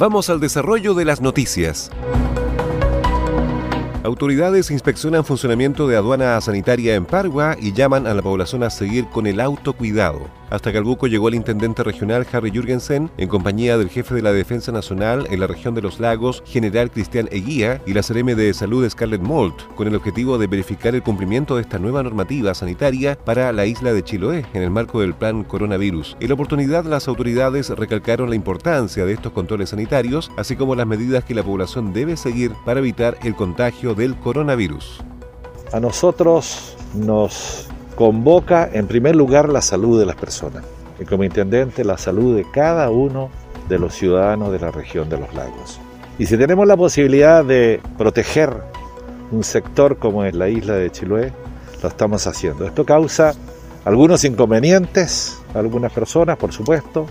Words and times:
Vamos 0.00 0.30
al 0.30 0.40
desarrollo 0.40 0.94
de 0.94 1.04
las 1.04 1.20
noticias. 1.20 1.90
Autoridades 4.02 4.70
inspeccionan 4.70 5.26
funcionamiento 5.26 5.86
de 5.86 5.98
aduana 5.98 6.40
sanitaria 6.40 6.94
en 6.94 7.04
Pargua 7.04 7.54
y 7.60 7.74
llaman 7.74 8.06
a 8.06 8.14
la 8.14 8.22
población 8.22 8.62
a 8.62 8.70
seguir 8.70 9.10
con 9.10 9.26
el 9.26 9.40
autocuidado. 9.40 10.39
Hasta 10.50 10.72
Calbuco 10.72 11.06
llegó 11.06 11.28
el 11.28 11.36
intendente 11.36 11.84
regional 11.84 12.26
Harry 12.32 12.50
Jürgensen 12.50 13.08
en 13.18 13.28
compañía 13.28 13.78
del 13.78 13.88
jefe 13.88 14.16
de 14.16 14.22
la 14.22 14.32
Defensa 14.32 14.72
Nacional 14.72 15.28
en 15.30 15.38
la 15.38 15.46
región 15.46 15.76
de 15.76 15.82
los 15.82 16.00
lagos, 16.00 16.42
general 16.44 16.90
Cristian 16.90 17.28
Eguía, 17.30 17.80
y 17.86 17.94
la 17.94 18.02
CRM 18.02 18.34
de 18.34 18.52
Salud 18.52 18.88
Scarlett 18.88 19.22
Mold, 19.22 19.54
con 19.76 19.86
el 19.86 19.94
objetivo 19.94 20.38
de 20.38 20.48
verificar 20.48 20.96
el 20.96 21.04
cumplimiento 21.04 21.54
de 21.54 21.62
esta 21.62 21.78
nueva 21.78 22.02
normativa 22.02 22.52
sanitaria 22.52 23.16
para 23.16 23.52
la 23.52 23.64
isla 23.64 23.92
de 23.92 24.02
Chiloé 24.02 24.44
en 24.52 24.62
el 24.62 24.70
marco 24.70 25.00
del 25.00 25.14
plan 25.14 25.44
coronavirus. 25.44 26.16
En 26.18 26.28
la 26.28 26.34
oportunidad, 26.34 26.84
las 26.84 27.06
autoridades 27.06 27.70
recalcaron 27.70 28.28
la 28.28 28.36
importancia 28.36 29.06
de 29.06 29.12
estos 29.12 29.32
controles 29.32 29.70
sanitarios, 29.70 30.32
así 30.36 30.56
como 30.56 30.74
las 30.74 30.86
medidas 30.86 31.22
que 31.22 31.34
la 31.34 31.44
población 31.44 31.92
debe 31.92 32.16
seguir 32.16 32.52
para 32.64 32.80
evitar 32.80 33.16
el 33.22 33.36
contagio 33.36 33.94
del 33.94 34.16
coronavirus. 34.16 35.00
A 35.72 35.78
nosotros 35.78 36.76
nos 36.94 37.68
convoca 38.00 38.66
en 38.72 38.86
primer 38.86 39.14
lugar 39.14 39.50
la 39.50 39.60
salud 39.60 40.00
de 40.00 40.06
las 40.06 40.16
personas 40.16 40.64
y 40.98 41.04
como 41.04 41.22
intendente 41.22 41.84
la 41.84 41.98
salud 41.98 42.34
de 42.34 42.46
cada 42.50 42.88
uno 42.88 43.28
de 43.68 43.78
los 43.78 43.94
ciudadanos 43.94 44.50
de 44.50 44.58
la 44.58 44.70
región 44.70 45.10
de 45.10 45.18
los 45.18 45.34
lagos. 45.34 45.78
Y 46.18 46.24
si 46.24 46.38
tenemos 46.38 46.66
la 46.66 46.78
posibilidad 46.78 47.44
de 47.44 47.78
proteger 47.98 48.54
un 49.30 49.44
sector 49.44 49.98
como 49.98 50.24
es 50.24 50.34
la 50.34 50.48
isla 50.48 50.76
de 50.76 50.90
Chiloé, 50.90 51.30
lo 51.82 51.90
estamos 51.90 52.26
haciendo. 52.26 52.64
Esto 52.64 52.86
causa 52.86 53.34
algunos 53.84 54.24
inconvenientes 54.24 55.38
a 55.54 55.58
algunas 55.58 55.92
personas, 55.92 56.38
por 56.38 56.54
supuesto, 56.54 57.04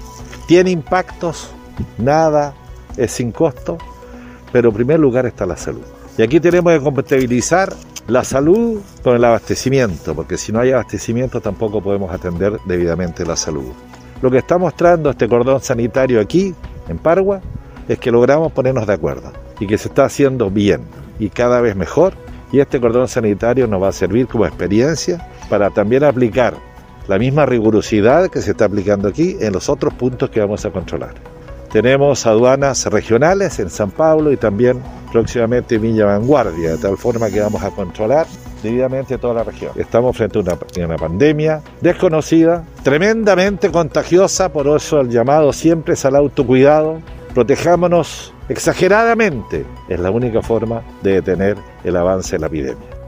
tiene 0.48 0.72
impactos, 0.72 1.52
nada 2.00 2.56
es 2.98 3.12
sin 3.12 3.32
costo, 3.32 3.78
pero 4.52 4.70
en 4.70 4.76
primer 4.76 5.00
lugar 5.00 5.28
está 5.28 5.46
la 5.46 5.56
salud. 5.56 5.86
Y 6.18 6.24
aquí 6.24 6.40
tenemos 6.40 6.74
que 6.74 6.84
compatibilizar 6.84 7.76
la 8.10 8.24
salud 8.24 8.82
con 9.04 9.16
el 9.16 9.24
abastecimiento, 9.24 10.16
porque 10.16 10.38
si 10.38 10.52
no 10.52 10.60
hay 10.60 10.72
abastecimiento 10.72 11.42
tampoco 11.42 11.82
podemos 11.82 12.12
atender 12.12 12.60
debidamente 12.66 13.26
la 13.26 13.36
salud. 13.36 13.72
Lo 14.22 14.32
que 14.32 14.40
está 14.40 14.58
mostrando 14.58 15.12
este 15.12 15.30
cordón 15.30 15.62
sanitario 15.62 16.20
aquí, 16.20 16.54
en 16.88 16.98
Pargua, 16.98 17.42
es 17.88 18.00
que 18.00 18.12
logramos 18.12 18.52
ponernos 18.52 18.88
de 18.88 18.94
acuerdo 18.94 19.32
y 19.60 19.68
que 19.68 19.78
se 19.78 19.90
está 19.90 20.06
haciendo 20.06 20.50
bien 20.50 20.82
y 21.20 21.30
cada 21.30 21.62
vez 21.62 21.76
mejor. 21.76 22.14
Y 22.52 22.60
este 22.60 22.82
cordón 22.82 23.08
sanitario 23.08 23.68
nos 23.68 23.82
va 23.82 23.90
a 23.90 23.92
servir 23.92 24.28
como 24.28 24.46
experiencia 24.46 25.30
para 25.50 25.70
también 25.70 26.04
aplicar 26.04 26.56
la 27.08 27.20
misma 27.20 27.46
rigurosidad 27.46 28.30
que 28.30 28.42
se 28.42 28.52
está 28.52 28.66
aplicando 28.66 29.08
aquí 29.08 29.38
en 29.40 29.54
los 29.54 29.70
otros 29.70 29.94
puntos 29.94 30.32
que 30.32 30.40
vamos 30.40 30.66
a 30.66 30.72
controlar. 30.72 31.29
Tenemos 31.72 32.26
aduanas 32.26 32.86
regionales 32.88 33.60
en 33.60 33.70
San 33.70 33.92
Pablo 33.92 34.32
y 34.32 34.38
también 34.38 34.82
próximamente 35.12 35.76
en 35.76 35.84
Villa 35.84 36.06
Vanguardia, 36.06 36.72
de 36.72 36.78
tal 36.78 36.98
forma 36.98 37.30
que 37.30 37.42
vamos 37.42 37.62
a 37.64 37.70
controlar 37.70 38.26
debidamente 38.64 39.20
toda 39.20 39.36
la 39.36 39.44
región. 39.44 39.72
Estamos 39.76 40.18
frente 40.18 40.40
a 40.40 40.42
una, 40.42 40.58
una, 40.86 40.98
pandemia 40.98 41.62
desconocida, 41.80 42.66
tremendamente 42.84 43.72
contagiosa, 43.72 44.52
por 44.52 44.68
eso 44.68 45.00
el 45.00 45.10
llamado 45.10 45.54
siempre 45.54 45.94
es 45.94 46.04
al 46.06 46.16
autocuidado. 46.16 47.02
Protejámonos 47.36 48.34
exageradamente, 48.50 49.64
es 49.88 50.00
la 50.00 50.10
única 50.10 50.42
forma 50.42 50.82
de 51.04 51.14
detener 51.14 51.58
el 51.84 51.96
avance 51.96 52.36
de 52.36 52.40
la 52.40 52.48
epidemia. 52.48 53.00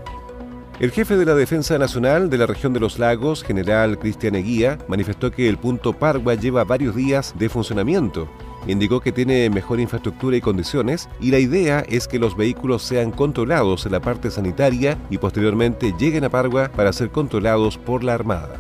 El 0.80 0.92
jefe 0.92 1.16
de 1.16 1.26
la 1.26 1.36
Defensa 1.36 1.78
Nacional 1.78 2.30
de 2.30 2.38
la 2.38 2.48
región 2.48 2.74
de 2.74 2.80
los 2.80 2.98
lagos, 2.98 3.44
general 3.44 4.00
Cristian 4.00 4.36
Eguía, 4.36 4.80
manifestó 4.88 5.32
que 5.32 5.48
el 5.48 5.58
punto 5.58 5.94
Pargua 5.94 6.36
lleva 6.36 6.64
varios 6.64 6.96
días 6.96 7.34
de 7.38 7.50
funcionamiento. 7.50 8.28
Indicó 8.68 9.00
que 9.00 9.12
tiene 9.12 9.50
mejor 9.50 9.80
infraestructura 9.80 10.38
y 10.38 10.42
condiciones 10.42 11.10
y 11.20 11.32
la 11.32 11.40
idea 11.40 11.84
es 11.88 12.08
que 12.08 12.20
los 12.20 12.38
vehículos 12.38 12.84
sean 12.84 13.12
controlados 13.12 13.86
en 13.86 13.94
la 13.94 14.00
parte 14.00 14.30
sanitaria 14.30 14.98
y 15.10 15.18
posteriormente 15.18 15.94
lleguen 15.98 16.24
a 16.24 16.30
Pargua 16.30 16.70
para 16.76 16.94
ser 16.94 17.10
controlados 17.10 17.78
por 17.78 18.04
la 18.04 18.14
Armada. 18.14 18.58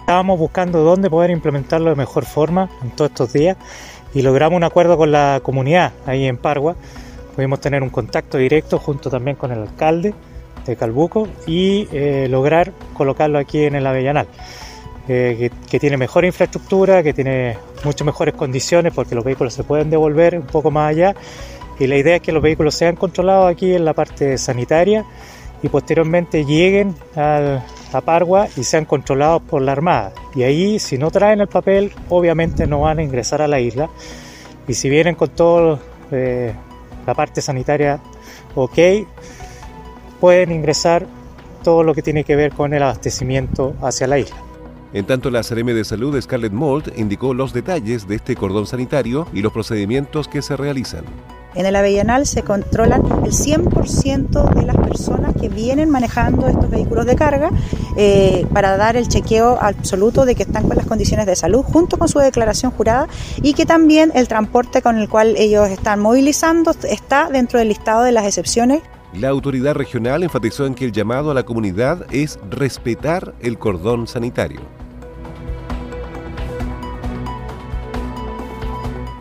Estábamos 0.00 0.38
buscando 0.38 0.82
dónde 0.82 1.08
poder 1.08 1.30
implementarlo 1.30 1.90
de 1.90 1.96
mejor 1.96 2.24
forma 2.26 2.68
en 2.82 2.90
todos 2.90 3.10
estos 3.12 3.32
días 3.32 3.56
y 4.12 4.22
logramos 4.22 4.56
un 4.56 4.64
acuerdo 4.64 4.96
con 4.96 5.12
la 5.12 5.40
comunidad 5.42 5.92
ahí 6.06 6.26
en 6.26 6.36
Pargua. 6.36 6.76
Pudimos 7.34 7.60
tener 7.60 7.82
un 7.82 7.90
contacto 7.90 8.36
directo 8.36 8.78
junto 8.78 9.08
también 9.08 9.36
con 9.36 9.52
el 9.52 9.60
alcalde 9.60 10.14
de 10.66 10.76
Calbuco 10.76 11.28
y 11.46 11.88
eh, 11.92 12.26
lograr 12.28 12.72
colocarlo 12.94 13.38
aquí 13.38 13.64
en 13.64 13.76
el 13.76 13.86
Avellanal, 13.86 14.26
eh, 15.08 15.36
que, 15.38 15.68
que, 15.68 15.80
tiene 15.80 15.96
mejor 15.96 16.24
infraestructura, 16.24 17.02
que 17.02 17.12
tiene 17.12 17.56
mucho 17.84 18.04
mejores 18.04 18.34
condiciones 18.34 18.92
porque 18.94 19.14
los 19.14 19.24
vehículos 19.24 19.54
se 19.54 19.64
pueden 19.64 19.90
devolver 19.90 20.36
un 20.38 20.46
poco 20.46 20.70
más 20.70 20.90
allá 20.90 21.14
y 21.80 21.86
la 21.86 21.96
idea 21.96 22.16
es 22.16 22.22
que 22.22 22.30
los 22.30 22.42
vehículos 22.42 22.74
sean 22.74 22.94
controlados 22.94 23.50
aquí 23.50 23.74
en 23.74 23.86
la 23.86 23.94
parte 23.94 24.36
sanitaria 24.36 25.04
y 25.62 25.68
posteriormente 25.70 26.44
lleguen 26.44 26.94
al, 27.16 27.62
a 27.92 28.00
Pargua 28.02 28.48
y 28.54 28.64
sean 28.64 28.84
controlados 28.84 29.42
por 29.42 29.62
la 29.62 29.72
Armada. 29.72 30.12
Y 30.34 30.42
ahí, 30.42 30.78
si 30.78 30.98
no 30.98 31.10
traen 31.10 31.40
el 31.40 31.48
papel, 31.48 31.92
obviamente 32.10 32.66
no 32.66 32.80
van 32.80 32.98
a 32.98 33.02
ingresar 33.02 33.40
a 33.40 33.48
la 33.48 33.60
isla. 33.60 33.88
Y 34.68 34.74
si 34.74 34.90
vienen 34.90 35.14
con 35.14 35.30
toda 35.30 35.78
eh, 36.12 36.52
la 37.06 37.14
parte 37.14 37.40
sanitaria 37.40 37.98
ok, 38.54 38.78
pueden 40.20 40.52
ingresar 40.52 41.06
todo 41.62 41.82
lo 41.82 41.94
que 41.94 42.02
tiene 42.02 42.24
que 42.24 42.36
ver 42.36 42.52
con 42.52 42.74
el 42.74 42.82
abastecimiento 42.82 43.74
hacia 43.80 44.06
la 44.06 44.18
isla. 44.18 44.49
En 44.92 45.06
tanto, 45.06 45.30
la 45.30 45.42
CRM 45.42 45.66
de 45.66 45.84
Salud 45.84 46.20
Scarlett 46.20 46.52
Mold 46.52 46.92
indicó 46.96 47.32
los 47.32 47.52
detalles 47.52 48.08
de 48.08 48.16
este 48.16 48.34
cordón 48.34 48.66
sanitario 48.66 49.26
y 49.32 49.40
los 49.40 49.52
procedimientos 49.52 50.26
que 50.26 50.42
se 50.42 50.56
realizan. 50.56 51.04
En 51.54 51.66
el 51.66 51.74
Avellanal 51.74 52.26
se 52.26 52.42
controlan 52.42 53.02
el 53.24 53.32
100% 53.32 54.54
de 54.54 54.62
las 54.62 54.76
personas 54.76 55.34
que 55.40 55.48
vienen 55.48 55.90
manejando 55.90 56.46
estos 56.46 56.70
vehículos 56.70 57.06
de 57.06 57.16
carga 57.16 57.50
eh, 57.96 58.46
para 58.52 58.76
dar 58.76 58.96
el 58.96 59.08
chequeo 59.08 59.58
absoluto 59.60 60.24
de 60.24 60.36
que 60.36 60.44
están 60.44 60.68
con 60.68 60.76
las 60.76 60.86
condiciones 60.86 61.26
de 61.26 61.34
salud 61.34 61.62
junto 61.62 61.98
con 61.98 62.08
su 62.08 62.20
declaración 62.20 62.70
jurada 62.70 63.08
y 63.42 63.54
que 63.54 63.66
también 63.66 64.12
el 64.14 64.28
transporte 64.28 64.80
con 64.80 64.98
el 64.98 65.08
cual 65.08 65.34
ellos 65.36 65.68
están 65.70 65.98
movilizando 65.98 66.72
está 66.84 67.28
dentro 67.30 67.58
del 67.58 67.68
listado 67.68 68.04
de 68.04 68.12
las 68.12 68.26
excepciones 68.26 68.82
la 69.12 69.28
autoridad 69.28 69.74
regional 69.74 70.22
enfatizó 70.22 70.66
en 70.66 70.74
que 70.74 70.84
el 70.84 70.92
llamado 70.92 71.32
a 71.32 71.34
la 71.34 71.42
comunidad 71.42 72.06
es 72.12 72.38
respetar 72.48 73.34
el 73.40 73.58
cordón 73.58 74.06
sanitario. 74.06 74.60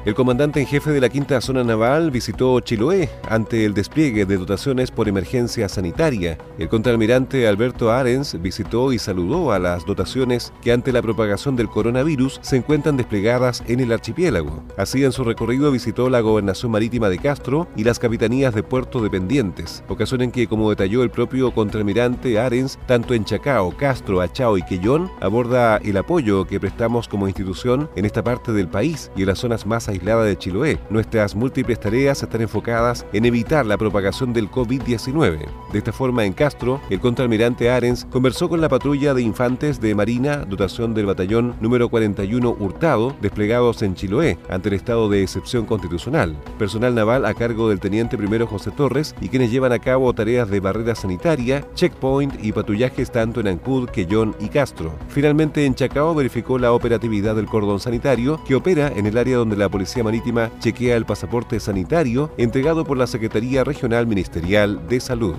El 0.09 0.15
comandante 0.15 0.59
en 0.59 0.65
jefe 0.65 0.89
de 0.89 1.01
la 1.01 1.09
quinta 1.09 1.39
zona 1.39 1.63
naval 1.63 2.09
visitó 2.09 2.59
Chiloé 2.61 3.11
ante 3.29 3.63
el 3.63 3.75
despliegue 3.75 4.25
de 4.25 4.37
dotaciones 4.37 4.89
por 4.89 5.07
emergencia 5.07 5.69
sanitaria. 5.69 6.35
El 6.57 6.67
contraalmirante 6.67 7.47
Alberto 7.47 7.91
Arens 7.91 8.35
visitó 8.41 8.91
y 8.91 8.97
saludó 8.97 9.51
a 9.51 9.59
las 9.59 9.85
dotaciones 9.85 10.51
que 10.63 10.71
ante 10.71 10.91
la 10.91 11.03
propagación 11.03 11.55
del 11.55 11.69
coronavirus 11.69 12.39
se 12.41 12.57
encuentran 12.57 12.97
desplegadas 12.97 13.63
en 13.67 13.81
el 13.81 13.91
archipiélago. 13.91 14.63
Así 14.77 15.03
en 15.03 15.11
su 15.11 15.23
recorrido 15.23 15.71
visitó 15.71 16.09
la 16.09 16.21
gobernación 16.21 16.71
marítima 16.71 17.07
de 17.07 17.19
Castro 17.19 17.67
y 17.75 17.83
las 17.83 17.99
capitanías 17.99 18.55
de 18.55 18.63
puerto 18.63 19.03
dependientes, 19.03 19.83
ocasión 19.89 20.23
en 20.23 20.31
que, 20.31 20.47
como 20.47 20.71
detalló 20.71 21.03
el 21.03 21.11
propio 21.11 21.53
contraalmirante 21.53 22.39
Arens, 22.39 22.79
tanto 22.87 23.13
en 23.13 23.25
Chacao, 23.25 23.77
Castro, 23.77 24.21
Achao 24.21 24.57
y 24.57 24.63
Quellón 24.63 25.11
aborda 25.21 25.77
el 25.77 25.97
apoyo 25.97 26.47
que 26.47 26.59
prestamos 26.59 27.07
como 27.07 27.27
institución 27.27 27.91
en 27.95 28.05
esta 28.05 28.23
parte 28.23 28.53
del 28.53 28.69
país 28.69 29.11
y 29.15 29.21
en 29.21 29.27
las 29.27 29.37
zonas 29.37 29.67
más 29.67 29.87
aisladas 29.87 29.98
aislada 29.99 30.23
de 30.23 30.37
Chiloé. 30.37 30.79
Nuestras 30.89 31.35
múltiples 31.35 31.79
tareas 31.79 32.23
están 32.23 32.41
enfocadas 32.41 33.05
en 33.13 33.25
evitar 33.25 33.65
la 33.65 33.77
propagación 33.77 34.33
del 34.33 34.49
COVID-19. 34.49 35.45
De 35.71 35.77
esta 35.77 35.91
forma, 35.91 36.25
en 36.25 36.33
Castro, 36.33 36.81
el 36.89 36.99
contraalmirante 36.99 37.69
Arens 37.69 38.05
conversó 38.09 38.49
con 38.49 38.61
la 38.61 38.69
patrulla 38.69 39.13
de 39.13 39.21
infantes 39.21 39.79
de 39.79 39.93
Marina, 39.93 40.37
dotación 40.37 40.93
del 40.93 41.05
batallón 41.05 41.55
número 41.59 41.89
41 41.89 42.55
Hurtado, 42.59 43.15
desplegados 43.21 43.81
en 43.81 43.95
Chiloé, 43.95 44.37
ante 44.49 44.69
el 44.69 44.75
estado 44.75 45.09
de 45.09 45.21
excepción 45.21 45.65
constitucional. 45.65 46.35
Personal 46.57 46.95
naval 46.95 47.25
a 47.25 47.33
cargo 47.33 47.69
del 47.69 47.79
teniente 47.79 48.17
primero 48.17 48.47
José 48.47 48.71
Torres 48.71 49.15
y 49.21 49.29
quienes 49.29 49.51
llevan 49.51 49.73
a 49.73 49.79
cabo 49.79 50.13
tareas 50.13 50.49
de 50.49 50.59
barrera 50.59 50.95
sanitaria, 50.95 51.65
checkpoint 51.75 52.43
y 52.43 52.51
patrullajes 52.51 53.11
tanto 53.11 53.39
en 53.39 53.47
Ancud, 53.47 53.89
Quellón 53.89 54.35
y 54.39 54.47
Castro. 54.47 54.93
Finalmente, 55.09 55.65
en 55.65 55.75
Chacao 55.75 56.15
verificó 56.15 56.57
la 56.57 56.71
operatividad 56.71 57.35
del 57.35 57.47
cordón 57.47 57.79
sanitario 57.79 58.41
que 58.45 58.55
opera 58.55 58.87
en 58.95 59.05
el 59.05 59.17
área 59.17 59.37
donde 59.37 59.57
la 59.57 59.69
Policía 59.69 59.88
Marítima 59.97 60.51
chequea 60.59 60.95
el 60.95 61.05
pasaporte 61.05 61.59
sanitario 61.59 62.31
entregado 62.37 62.85
por 62.85 62.97
la 62.97 63.07
Secretaría 63.07 63.63
Regional 63.63 64.07
Ministerial 64.07 64.87
de 64.87 64.99
Salud. 64.99 65.35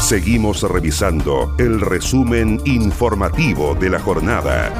Seguimos 0.00 0.62
revisando 0.62 1.54
el 1.58 1.80
resumen 1.80 2.60
informativo 2.64 3.74
de 3.74 3.90
la 3.90 3.98
jornada. 3.98 4.72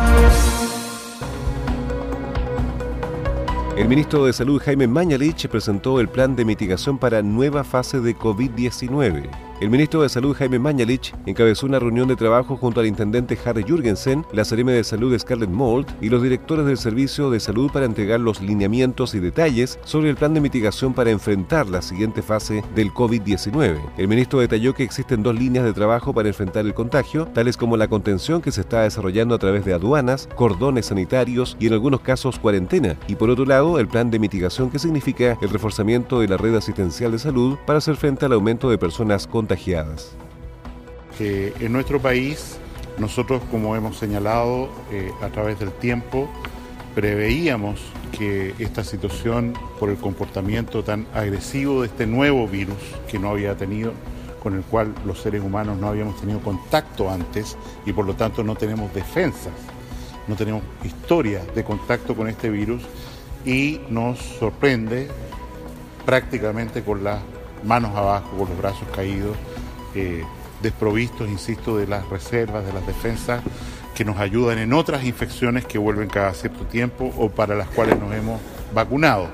El 3.76 3.88
ministro 3.88 4.24
de 4.24 4.32
Salud 4.32 4.62
Jaime 4.62 4.86
Mañalich 4.86 5.48
presentó 5.48 6.00
el 6.00 6.08
plan 6.08 6.34
de 6.34 6.44
mitigación 6.44 6.98
para 6.98 7.20
nueva 7.20 7.64
fase 7.64 8.00
de 8.00 8.16
COVID-19. 8.16 9.47
El 9.60 9.70
ministro 9.70 10.02
de 10.02 10.08
Salud 10.08 10.36
Jaime 10.36 10.60
Mañalich 10.60 11.12
encabezó 11.26 11.66
una 11.66 11.80
reunión 11.80 12.06
de 12.06 12.14
trabajo 12.14 12.56
junto 12.56 12.78
al 12.78 12.86
intendente 12.86 13.36
Harry 13.44 13.64
Jürgensen, 13.64 14.24
la 14.32 14.44
Sereme 14.44 14.70
de 14.70 14.84
Salud 14.84 15.18
Scarlett 15.18 15.50
Mold 15.50 15.88
y 16.00 16.10
los 16.10 16.22
directores 16.22 16.64
del 16.64 16.78
Servicio 16.78 17.28
de 17.28 17.40
Salud 17.40 17.68
para 17.72 17.84
entregar 17.84 18.20
los 18.20 18.40
lineamientos 18.40 19.16
y 19.16 19.18
detalles 19.18 19.80
sobre 19.82 20.10
el 20.10 20.16
plan 20.16 20.32
de 20.32 20.40
mitigación 20.40 20.94
para 20.94 21.10
enfrentar 21.10 21.66
la 21.66 21.82
siguiente 21.82 22.22
fase 22.22 22.62
del 22.76 22.92
COVID-19. 22.92 23.80
El 23.96 24.06
ministro 24.06 24.38
detalló 24.38 24.74
que 24.74 24.84
existen 24.84 25.24
dos 25.24 25.34
líneas 25.34 25.64
de 25.64 25.72
trabajo 25.72 26.12
para 26.12 26.28
enfrentar 26.28 26.64
el 26.64 26.72
contagio, 26.74 27.26
tales 27.26 27.56
como 27.56 27.76
la 27.76 27.88
contención 27.88 28.40
que 28.40 28.52
se 28.52 28.60
está 28.60 28.82
desarrollando 28.82 29.34
a 29.34 29.38
través 29.38 29.64
de 29.64 29.74
aduanas, 29.74 30.28
cordones 30.36 30.86
sanitarios 30.86 31.56
y 31.58 31.66
en 31.66 31.72
algunos 31.72 32.02
casos 32.02 32.38
cuarentena, 32.38 32.96
y 33.08 33.16
por 33.16 33.28
otro 33.28 33.44
lado 33.44 33.80
el 33.80 33.88
plan 33.88 34.08
de 34.12 34.20
mitigación 34.20 34.70
que 34.70 34.78
significa 34.78 35.36
el 35.42 35.50
reforzamiento 35.50 36.20
de 36.20 36.28
la 36.28 36.36
red 36.36 36.54
asistencial 36.54 37.10
de 37.10 37.18
salud 37.18 37.58
para 37.66 37.78
hacer 37.78 37.96
frente 37.96 38.24
al 38.24 38.34
aumento 38.34 38.70
de 38.70 38.78
personas 38.78 39.26
en 41.60 41.72
nuestro 41.72 42.00
país, 42.00 42.58
nosotros, 42.98 43.42
como 43.50 43.76
hemos 43.76 43.96
señalado 43.96 44.68
eh, 44.92 45.10
a 45.22 45.28
través 45.28 45.58
del 45.58 45.72
tiempo, 45.72 46.28
preveíamos 46.94 47.80
que 48.16 48.54
esta 48.58 48.84
situación, 48.84 49.54
por 49.78 49.90
el 49.90 49.96
comportamiento 49.96 50.82
tan 50.82 51.06
agresivo 51.14 51.82
de 51.82 51.88
este 51.88 52.06
nuevo 52.06 52.46
virus 52.48 52.78
que 53.08 53.18
no 53.18 53.30
había 53.30 53.56
tenido, 53.56 53.92
con 54.42 54.54
el 54.54 54.62
cual 54.62 54.94
los 55.04 55.20
seres 55.20 55.42
humanos 55.42 55.78
no 55.78 55.88
habíamos 55.88 56.20
tenido 56.20 56.40
contacto 56.40 57.10
antes 57.10 57.56
y 57.86 57.92
por 57.92 58.06
lo 58.06 58.14
tanto 58.14 58.42
no 58.42 58.54
tenemos 58.54 58.92
defensas, 58.94 59.52
no 60.26 60.36
tenemos 60.36 60.62
historia 60.84 61.42
de 61.54 61.64
contacto 61.64 62.14
con 62.14 62.28
este 62.28 62.50
virus 62.50 62.82
y 63.44 63.80
nos 63.88 64.18
sorprende 64.18 65.08
prácticamente 66.04 66.82
con 66.82 67.04
las 67.04 67.18
manos 67.64 67.94
abajo, 67.96 68.30
con 68.36 68.48
los 68.48 68.58
brazos 68.58 68.88
caídos, 68.94 69.36
eh, 69.94 70.22
desprovistos, 70.62 71.28
insisto, 71.28 71.76
de 71.76 71.86
las 71.86 72.08
reservas, 72.08 72.64
de 72.64 72.72
las 72.72 72.86
defensas 72.86 73.42
que 73.94 74.04
nos 74.04 74.18
ayudan 74.18 74.58
en 74.58 74.72
otras 74.72 75.04
infecciones 75.04 75.64
que 75.64 75.78
vuelven 75.78 76.08
cada 76.08 76.32
cierto 76.32 76.64
tiempo 76.64 77.12
o 77.16 77.30
para 77.30 77.54
las 77.56 77.68
cuales 77.68 77.98
nos 77.98 78.14
hemos 78.14 78.40
vacunado. 78.72 79.28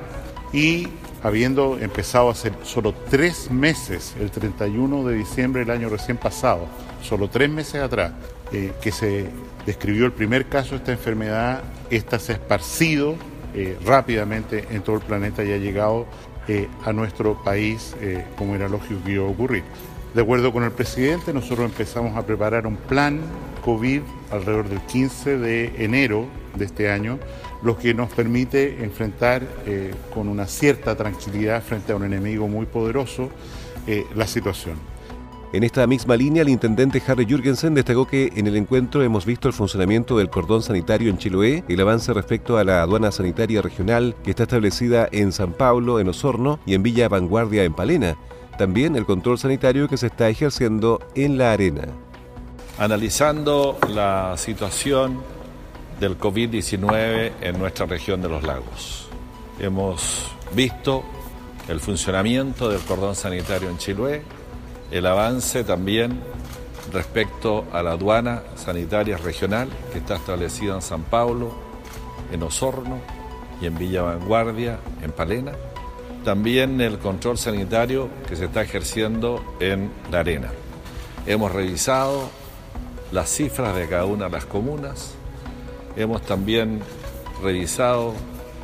Y 0.52 0.88
habiendo 1.22 1.78
empezado 1.78 2.30
hace 2.30 2.52
solo 2.62 2.94
tres 3.10 3.50
meses, 3.50 4.14
el 4.18 4.30
31 4.30 5.04
de 5.04 5.14
diciembre 5.16 5.64
del 5.64 5.70
año 5.70 5.88
recién 5.88 6.16
pasado, 6.16 6.66
solo 7.02 7.28
tres 7.28 7.50
meses 7.50 7.82
atrás, 7.82 8.12
eh, 8.52 8.72
que 8.80 8.92
se 8.92 9.28
describió 9.66 10.06
el 10.06 10.12
primer 10.12 10.46
caso 10.46 10.70
de 10.70 10.76
esta 10.76 10.92
enfermedad, 10.92 11.62
esta 11.90 12.18
se 12.18 12.32
ha 12.32 12.34
esparcido 12.36 13.16
eh, 13.54 13.78
rápidamente 13.84 14.66
en 14.70 14.82
todo 14.82 14.96
el 14.96 15.02
planeta 15.02 15.44
y 15.44 15.52
ha 15.52 15.56
llegado 15.56 16.06
eh, 16.48 16.68
a 16.84 16.92
nuestro 16.92 17.42
país 17.42 17.94
eh, 18.00 18.24
como 18.36 18.54
era 18.54 18.68
lógico 18.68 19.00
que 19.04 19.12
iba 19.12 19.24
a 19.24 19.28
ocurrir. 19.28 19.64
De 20.14 20.22
acuerdo 20.22 20.52
con 20.52 20.62
el 20.62 20.70
presidente, 20.70 21.32
nosotros 21.32 21.66
empezamos 21.70 22.16
a 22.16 22.24
preparar 22.24 22.66
un 22.66 22.76
plan 22.76 23.20
COVID 23.64 24.02
alrededor 24.30 24.68
del 24.68 24.80
15 24.80 25.38
de 25.38 25.84
enero 25.84 26.26
de 26.54 26.66
este 26.66 26.90
año, 26.90 27.18
lo 27.62 27.76
que 27.78 27.94
nos 27.94 28.12
permite 28.12 28.84
enfrentar 28.84 29.42
eh, 29.66 29.92
con 30.12 30.28
una 30.28 30.46
cierta 30.46 30.94
tranquilidad 30.96 31.62
frente 31.62 31.92
a 31.92 31.96
un 31.96 32.04
enemigo 32.04 32.46
muy 32.46 32.66
poderoso 32.66 33.30
la 34.14 34.26
situación. 34.26 34.93
En 35.54 35.62
esta 35.62 35.86
misma 35.86 36.16
línea, 36.16 36.42
el 36.42 36.48
intendente 36.48 37.00
Harry 37.06 37.26
Jürgensen 37.26 37.74
destacó 37.74 38.08
que 38.08 38.32
en 38.34 38.48
el 38.48 38.56
encuentro 38.56 39.04
hemos 39.04 39.24
visto 39.24 39.46
el 39.46 39.54
funcionamiento 39.54 40.18
del 40.18 40.28
cordón 40.28 40.62
sanitario 40.64 41.10
en 41.10 41.16
Chiloé, 41.16 41.62
el 41.68 41.80
avance 41.80 42.12
respecto 42.12 42.58
a 42.58 42.64
la 42.64 42.82
aduana 42.82 43.12
sanitaria 43.12 43.62
regional 43.62 44.16
que 44.24 44.30
está 44.30 44.42
establecida 44.42 45.08
en 45.12 45.30
San 45.30 45.52
Pablo, 45.52 46.00
en 46.00 46.08
Osorno 46.08 46.58
y 46.66 46.74
en 46.74 46.82
Villa 46.82 47.08
Vanguardia, 47.08 47.62
en 47.62 47.72
Palena. 47.72 48.16
También 48.58 48.96
el 48.96 49.06
control 49.06 49.38
sanitario 49.38 49.86
que 49.86 49.96
se 49.96 50.08
está 50.08 50.28
ejerciendo 50.28 50.98
en 51.14 51.38
la 51.38 51.52
arena. 51.52 51.86
Analizando 52.76 53.78
la 53.90 54.34
situación 54.36 55.20
del 56.00 56.18
COVID-19 56.18 57.30
en 57.42 57.58
nuestra 57.60 57.86
región 57.86 58.20
de 58.20 58.28
los 58.28 58.42
lagos, 58.42 59.06
hemos 59.60 60.32
visto 60.52 61.04
el 61.68 61.78
funcionamiento 61.78 62.68
del 62.68 62.80
cordón 62.80 63.14
sanitario 63.14 63.70
en 63.70 63.78
Chiloé, 63.78 64.22
el 64.90 65.06
avance 65.06 65.64
también 65.64 66.20
respecto 66.92 67.64
a 67.72 67.82
la 67.82 67.92
aduana 67.92 68.42
sanitaria 68.56 69.16
regional 69.16 69.68
que 69.92 69.98
está 69.98 70.16
establecida 70.16 70.74
en 70.74 70.82
San 70.82 71.02
Pablo, 71.02 71.54
en 72.32 72.42
Osorno 72.42 73.00
y 73.60 73.66
en 73.66 73.78
Villa 73.78 74.02
Vanguardia, 74.02 74.78
en 75.02 75.12
Palena. 75.12 75.52
También 76.24 76.80
el 76.80 76.98
control 76.98 77.38
sanitario 77.38 78.08
que 78.28 78.36
se 78.36 78.46
está 78.46 78.62
ejerciendo 78.62 79.44
en 79.60 79.90
La 80.10 80.20
Arena. 80.20 80.50
Hemos 81.26 81.52
revisado 81.52 82.28
las 83.12 83.30
cifras 83.30 83.76
de 83.76 83.88
cada 83.88 84.06
una 84.06 84.26
de 84.26 84.30
las 84.30 84.46
comunas. 84.46 85.14
Hemos 85.96 86.22
también 86.22 86.80
revisado 87.42 88.14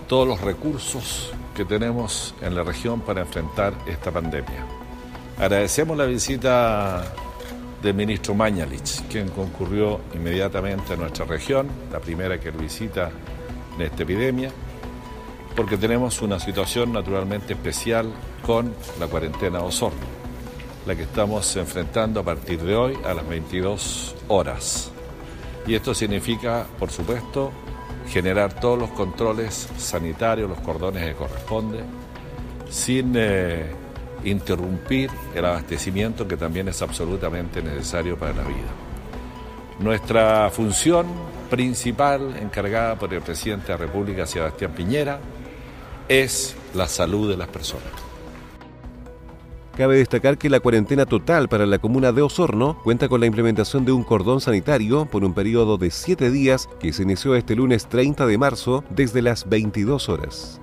todos 0.09 0.27
los 0.27 0.41
recursos 0.41 1.33
que 1.55 1.65
tenemos 1.65 2.35
en 2.41 2.55
la 2.55 2.63
región 2.63 3.01
para 3.01 3.21
enfrentar 3.21 3.75
esta 3.87 4.11
pandemia. 4.11 4.80
Agradecemos 5.41 5.97
la 5.97 6.05
visita 6.05 7.03
del 7.81 7.95
ministro 7.95 8.35
Mañalich, 8.35 9.09
quien 9.09 9.31
concurrió 9.31 10.03
inmediatamente 10.13 10.93
a 10.93 10.97
nuestra 10.97 11.25
región, 11.25 11.67
la 11.91 11.99
primera 11.99 12.39
que 12.39 12.51
visita 12.51 13.11
en 13.75 13.81
esta 13.81 14.03
epidemia, 14.03 14.51
porque 15.57 15.79
tenemos 15.79 16.21
una 16.21 16.39
situación 16.39 16.93
naturalmente 16.93 17.55
especial 17.55 18.13
con 18.45 18.75
la 18.99 19.07
cuarentena 19.07 19.61
Osorno, 19.61 20.05
la 20.87 20.95
que 20.95 21.05
estamos 21.05 21.57
enfrentando 21.57 22.21
a 22.21 22.23
partir 22.23 22.61
de 22.61 22.77
hoy 22.77 22.99
a 23.03 23.15
las 23.15 23.27
22 23.27 24.17
horas. 24.29 24.91
Y 25.67 25.75
esto 25.75 25.95
significa, 25.95 26.67
por 26.79 26.91
supuesto, 26.91 27.51
generar 28.11 28.61
todos 28.61 28.79
los 28.79 28.91
controles 28.91 29.71
sanitarios, 29.79 30.51
los 30.51 30.61
cordones 30.61 31.03
que 31.03 31.15
corresponde, 31.15 31.81
sin 32.69 33.15
eh, 33.17 33.80
interrumpir 34.25 35.11
el 35.35 35.45
abastecimiento 35.45 36.27
que 36.27 36.37
también 36.37 36.69
es 36.69 36.83
absolutamente 36.83 37.63
necesario 37.63 38.17
para 38.17 38.35
la 38.35 38.43
vida. 38.43 38.71
Nuestra 39.79 40.51
función 40.51 41.07
principal, 41.49 42.37
encargada 42.41 42.97
por 42.97 43.13
el 43.13 43.23
presidente 43.23 43.67
de 43.67 43.73
la 43.73 43.77
República, 43.79 44.27
Sebastián 44.27 44.73
Piñera, 44.73 45.21
es 46.09 46.57
la 46.75 46.87
salud 46.87 47.31
de 47.31 47.37
las 47.37 47.49
personas. 47.49 48.11
Cabe 49.77 49.97
destacar 49.97 50.37
que 50.37 50.51
la 50.51 50.61
cuarentena 50.61 51.07
total 51.07 51.49
para 51.49 51.65
la 51.65 51.79
comuna 51.79 52.13
de 52.13 52.21
Osorno 52.21 52.79
cuenta 52.83 53.09
con 53.09 53.21
la 53.21 53.27
implementación 53.27 53.85
de 53.85 53.93
un 53.93 54.03
cordón 54.03 54.41
sanitario 54.41 55.07
por 55.07 55.25
un 55.25 55.33
periodo 55.33 55.79
de 55.79 55.91
siete 55.91 56.31
días 56.31 56.69
que 56.81 56.93
se 56.93 57.05
inició 57.05 57.35
este 57.35 57.57
lunes 57.57 57.87
30 57.87 58.27
de 58.27 58.37
marzo 58.37 58.85
desde 58.91 59.23
las 59.23 59.49
22 59.49 60.09
horas. 60.11 60.61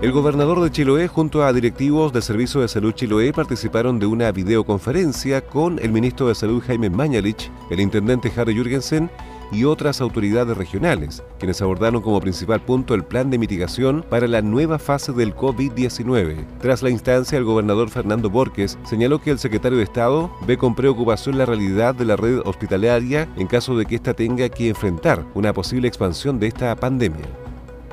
El 0.00 0.12
gobernador 0.12 0.60
de 0.60 0.70
Chiloé 0.70 1.08
junto 1.08 1.42
a 1.42 1.52
directivos 1.52 2.12
del 2.12 2.22
Servicio 2.22 2.60
de 2.60 2.68
Salud 2.68 2.92
Chiloé 2.92 3.32
participaron 3.32 3.98
de 3.98 4.06
una 4.06 4.30
videoconferencia 4.30 5.44
con 5.44 5.80
el 5.80 5.90
ministro 5.90 6.28
de 6.28 6.36
Salud 6.36 6.62
Jaime 6.64 6.88
Mañalich, 6.88 7.50
el 7.68 7.80
intendente 7.80 8.30
Harry 8.36 8.54
Jürgensen 8.54 9.10
y 9.50 9.64
otras 9.64 10.00
autoridades 10.00 10.56
regionales, 10.56 11.24
quienes 11.40 11.60
abordaron 11.62 12.00
como 12.00 12.20
principal 12.20 12.60
punto 12.60 12.94
el 12.94 13.02
plan 13.02 13.28
de 13.28 13.38
mitigación 13.38 14.04
para 14.08 14.28
la 14.28 14.40
nueva 14.40 14.78
fase 14.78 15.12
del 15.12 15.34
COVID-19. 15.34 16.46
Tras 16.60 16.80
la 16.84 16.90
instancia, 16.90 17.36
el 17.36 17.44
gobernador 17.44 17.90
Fernando 17.90 18.30
Borges 18.30 18.78
señaló 18.84 19.20
que 19.20 19.32
el 19.32 19.40
secretario 19.40 19.78
de 19.78 19.84
Estado 19.84 20.30
ve 20.46 20.56
con 20.56 20.76
preocupación 20.76 21.36
la 21.36 21.46
realidad 21.46 21.96
de 21.96 22.04
la 22.04 22.14
red 22.14 22.38
hospitalaria 22.44 23.28
en 23.36 23.48
caso 23.48 23.76
de 23.76 23.84
que 23.84 23.96
ésta 23.96 24.14
tenga 24.14 24.48
que 24.48 24.68
enfrentar 24.68 25.24
una 25.34 25.52
posible 25.52 25.88
expansión 25.88 26.38
de 26.38 26.46
esta 26.46 26.76
pandemia. 26.76 27.47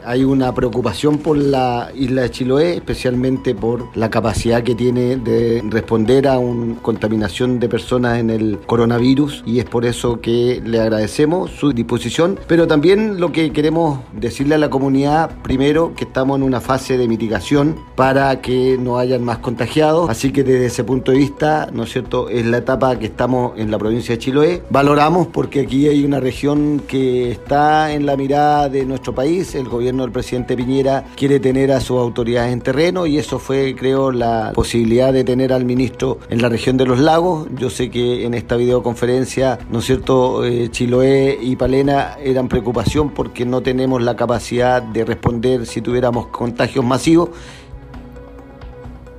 Hay 0.07 0.23
una 0.23 0.53
preocupación 0.53 1.17
por 1.17 1.35
la 1.35 1.89
isla 1.95 2.21
de 2.21 2.29
Chiloé, 2.29 2.75
especialmente 2.75 3.55
por 3.55 3.89
la 3.97 4.11
capacidad 4.11 4.61
que 4.61 4.75
tiene 4.75 5.15
de 5.15 5.63
responder 5.67 6.27
a 6.27 6.37
una 6.37 6.79
contaminación 6.81 7.59
de 7.59 7.67
personas 7.67 8.19
en 8.19 8.29
el 8.29 8.59
coronavirus 8.67 9.41
y 9.47 9.57
es 9.57 9.65
por 9.65 9.83
eso 9.83 10.21
que 10.21 10.61
le 10.63 10.79
agradecemos 10.79 11.49
su 11.49 11.73
disposición, 11.73 12.39
pero 12.47 12.67
también 12.67 13.19
lo 13.19 13.31
que 13.31 13.51
queremos 13.51 13.99
decirle 14.13 14.53
a 14.53 14.57
la 14.59 14.69
comunidad, 14.69 15.41
primero 15.41 15.95
que 15.95 16.03
estamos 16.03 16.37
en 16.37 16.43
una 16.43 16.61
fase 16.61 16.99
de 16.99 17.07
mitigación 17.07 17.75
para 17.95 18.41
que 18.41 18.77
no 18.79 18.99
hayan 18.99 19.23
más 19.23 19.39
contagiados, 19.39 20.07
así 20.07 20.31
que 20.31 20.43
desde 20.43 20.67
ese 20.67 20.83
punto 20.83 21.13
de 21.13 21.17
vista, 21.17 21.69
¿no 21.73 21.81
es 21.81 21.91
cierto?, 21.91 22.29
es 22.29 22.45
la 22.45 22.57
etapa 22.57 22.99
que 22.99 23.07
estamos 23.07 23.53
en 23.57 23.71
la 23.71 23.79
provincia 23.79 24.13
de 24.13 24.19
Chiloé. 24.19 24.61
Valoramos 24.69 25.27
porque 25.27 25.61
aquí 25.61 25.87
hay 25.87 26.05
una 26.05 26.19
región 26.19 26.83
que 26.87 27.31
está 27.31 27.91
en 27.91 28.05
la 28.05 28.15
mirada 28.15 28.69
de 28.69 28.85
nuestro 28.85 29.15
país, 29.15 29.55
el 29.55 29.67
gobierno 29.67 29.94
el 30.03 30.11
presidente 30.11 30.57
Piñera 30.57 31.05
quiere 31.15 31.39
tener 31.39 31.71
a 31.71 31.79
sus 31.79 31.97
autoridades 31.97 32.51
en 32.51 32.61
terreno 32.61 33.05
y 33.05 33.17
eso 33.17 33.39
fue, 33.39 33.75
creo, 33.75 34.11
la 34.11 34.51
posibilidad 34.53 35.13
de 35.13 35.23
tener 35.23 35.53
al 35.53 35.65
ministro 35.65 36.19
en 36.29 36.41
la 36.41 36.49
región 36.49 36.77
de 36.77 36.85
los 36.85 36.99
lagos. 36.99 37.47
Yo 37.57 37.69
sé 37.69 37.89
que 37.89 38.25
en 38.25 38.33
esta 38.33 38.55
videoconferencia, 38.55 39.59
¿no 39.71 39.79
es 39.79 39.85
cierto?, 39.85 40.45
eh, 40.45 40.69
Chiloé 40.69 41.37
y 41.41 41.55
Palena 41.55 42.17
eran 42.23 42.47
preocupación 42.47 43.11
porque 43.11 43.45
no 43.45 43.61
tenemos 43.61 44.01
la 44.01 44.15
capacidad 44.15 44.81
de 44.81 45.05
responder 45.05 45.65
si 45.65 45.81
tuviéramos 45.81 46.27
contagios 46.27 46.83
masivos 46.83 47.29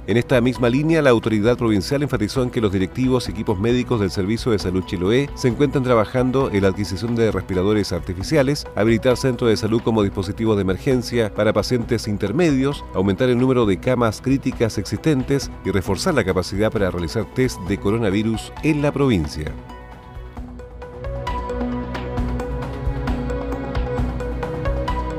en 0.07 0.17
esta 0.17 0.41
misma 0.41 0.69
línea, 0.69 1.03
la 1.03 1.11
autoridad 1.11 1.59
provincial 1.59 2.03
enfatizó 2.03 2.43
en 2.43 2.51
que 2.51 2.61
los 2.61 2.73
directivos 2.73 3.29
y 3.29 3.33
equipos 3.33 3.59
médicos 3.59 4.01
del 4.01 4.11
Servicio 4.11 4.53
de 4.53 4.59
Salud 4.59 4.85
Chiloé 4.85 5.29
se 5.35 5.49
encuentran 5.49 5.83
trabajando 5.83 6.49
en 6.53 6.63
la 6.63 6.69
adquisición 6.69 7.17
de 7.17 7.33
respiradores 7.33 7.93
artificiales, 7.93 8.67
habilitar 8.77 9.17
centros 9.17 9.51
de 9.51 9.57
salud 9.57 9.83
como 9.83 10.03
dispositivos 10.03 10.57
de 10.57 10.63
emergencia 10.63 11.35
para 11.35 11.53
pacientes 11.53 12.07
intermedios, 12.07 12.85
aumentar 12.95 13.29
el 13.31 13.39
número 13.39 13.67
de 13.67 13.79
camas 13.79 14.21
críticas 14.21 14.79
existentes 14.79 15.51
y 15.65 15.71
reforzar 15.73 16.15
la 16.15 16.25
capacidad 16.25 16.71
para 16.71 16.91
realizar 16.91 17.25
test 17.35 17.61
de 17.63 17.79
coronavirus 17.79 18.53
en 18.63 18.83
la 18.83 18.93
provincia. 18.93 19.53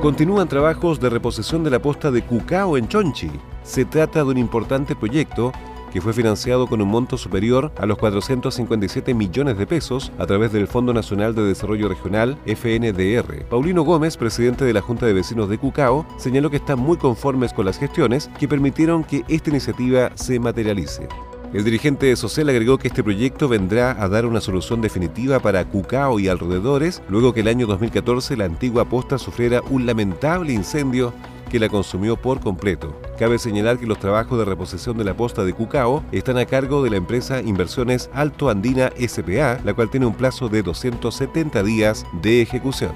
Continúan 0.08 0.48
trabajos 0.48 1.02
de 1.02 1.10
reposición 1.10 1.66
de 1.66 1.70
la 1.70 1.82
posta 1.82 2.12
de 2.12 2.22
Cucao 2.22 2.78
en 2.78 2.88
Chonchi. 2.88 3.30
Se 3.64 3.84
trata 3.84 4.24
de 4.24 4.32
un 4.32 4.38
importante 4.38 4.96
proyecto 4.96 5.52
que 5.92 6.00
fue 6.00 6.14
financiado 6.14 6.66
con 6.66 6.82
un 6.82 6.88
monto 6.88 7.18
superior 7.18 7.74
a 7.78 7.86
los 7.86 7.98
457 7.98 9.14
millones 9.14 9.58
de 9.58 9.68
pesos 9.68 10.14
a 10.18 10.26
través 10.26 10.54
del 10.54 10.70
Fondo 10.70 10.94
Nacional 10.94 11.36
de 11.36 11.44
Desarrollo 11.44 11.90
Regional, 11.90 12.38
FNDR. 12.46 13.44
Paulino 13.50 13.84
Gómez, 13.84 14.16
presidente 14.16 14.64
de 14.64 14.72
la 14.72 14.82
Junta 14.82 15.06
de 15.06 15.12
Vecinos 15.12 15.50
de 15.50 15.58
Cucao, 15.58 16.06
señaló 16.16 16.50
que 16.50 16.56
están 16.56 16.80
muy 16.80 16.96
conformes 16.96 17.52
con 17.52 17.66
las 17.66 17.78
gestiones 17.78 18.30
que 18.40 18.48
permitieron 18.48 19.04
que 19.04 19.26
esta 19.28 19.50
iniciativa 19.50 20.12
se 20.16 20.40
materialice. 20.40 21.10
El 21.54 21.64
dirigente 21.64 22.14
social 22.18 22.50
agregó 22.50 22.78
que 22.78 22.90
este 22.90 23.04
proyecto 23.04 23.48
vendrá 23.48 23.92
a 24.04 24.10
dar 24.10 24.26
una 24.26 24.42
solución 24.42 24.82
definitiva 24.82 25.40
para 25.40 25.64
Cucao 25.64 26.20
y 26.20 26.28
alrededores, 26.28 27.02
luego 27.08 27.34
que 27.34 27.40
el 27.40 27.48
año 27.48 27.66
2014 27.68 28.36
la 28.36 28.46
antigua 28.46 28.86
posta 28.86 29.18
sufriera 29.18 29.62
un 29.70 29.86
lamentable 29.86 30.52
incendio 30.52 31.14
que 31.50 31.60
la 31.60 31.70
consumió 31.70 32.18
por 32.18 32.42
completo. 32.42 33.00
Cabe 33.18 33.40
señalar 33.40 33.80
que 33.80 33.88
los 33.88 33.98
trabajos 33.98 34.38
de 34.38 34.44
reposición 34.44 34.98
de 34.98 35.06
la 35.06 35.16
posta 35.16 35.46
de 35.46 35.54
Cucao 35.54 36.04
están 36.12 36.38
a 36.38 36.46
cargo 36.46 36.84
de 36.84 36.90
la 36.90 36.98
empresa 36.98 37.42
Inversiones 37.42 38.10
Alto 38.14 38.50
Andina 38.50 38.92
SPA, 39.00 39.60
la 39.64 39.74
cual 39.74 39.90
tiene 39.90 40.06
un 40.06 40.16
plazo 40.16 40.50
de 40.50 40.64
270 40.64 41.64
días 41.64 42.06
de 42.22 42.42
ejecución. 42.42 42.92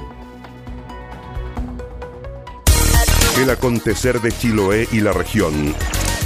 El 3.42 3.50
acontecer 3.50 4.20
de 4.20 4.32
Chiloé 4.34 4.90
y 4.92 5.00
la 5.00 5.14
región 5.14 5.74